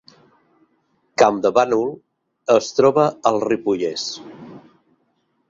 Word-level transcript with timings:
Campdevànol 1.21 1.91
es 2.55 2.71
troba 2.79 3.05
al 3.33 3.39
Ripollès 3.47 4.09